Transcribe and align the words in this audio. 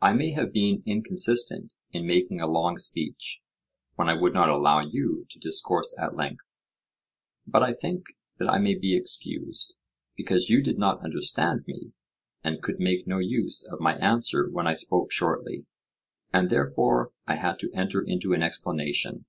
I 0.00 0.12
may 0.12 0.32
have 0.32 0.52
been 0.52 0.82
inconsistent 0.86 1.76
in 1.92 2.04
making 2.04 2.40
a 2.40 2.48
long 2.48 2.76
speech, 2.78 3.42
when 3.94 4.08
I 4.08 4.14
would 4.20 4.34
not 4.34 4.48
allow 4.48 4.80
you 4.80 5.24
to 5.30 5.38
discourse 5.38 5.96
at 5.96 6.16
length. 6.16 6.58
But 7.46 7.62
I 7.62 7.72
think 7.72 8.06
that 8.38 8.50
I 8.50 8.58
may 8.58 8.74
be 8.74 8.96
excused, 8.96 9.76
because 10.16 10.50
you 10.50 10.62
did 10.64 10.78
not 10.78 11.04
understand 11.04 11.62
me, 11.68 11.92
and 12.42 12.60
could 12.60 12.80
make 12.80 13.06
no 13.06 13.18
use 13.20 13.64
of 13.72 13.78
my 13.78 13.94
answer 13.98 14.50
when 14.50 14.66
I 14.66 14.74
spoke 14.74 15.12
shortly, 15.12 15.68
and 16.32 16.50
therefore 16.50 17.12
I 17.28 17.36
had 17.36 17.60
to 17.60 17.70
enter 17.72 18.02
into 18.02 18.32
an 18.32 18.42
explanation. 18.42 19.26